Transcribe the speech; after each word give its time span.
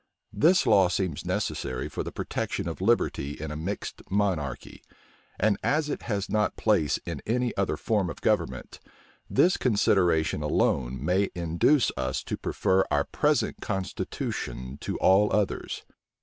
This 0.33 0.65
law 0.65 0.87
seems 0.89 1.27
necessary 1.27 1.87
for 1.87 2.01
the 2.01 2.11
protection 2.11 2.67
of 2.67 2.81
liberty 2.81 3.33
in 3.39 3.51
a 3.51 3.55
mixed 3.55 4.01
monarchy; 4.09 4.81
and 5.39 5.59
as 5.61 5.89
it 5.91 6.01
has 6.09 6.27
not 6.27 6.55
place 6.55 6.97
in 7.05 7.21
any 7.27 7.55
other 7.55 7.77
form 7.77 8.09
of 8.09 8.19
government, 8.19 8.79
this 9.29 9.57
consideration 9.57 10.41
alone 10.41 11.05
may 11.05 11.29
induce 11.35 11.91
us 11.97 12.23
to 12.23 12.35
prefer 12.35 12.83
our 12.89 13.03
present 13.03 13.61
constitution 13.61 14.79
to 14.81 14.97
all 14.97 15.31
others. 15.31 15.83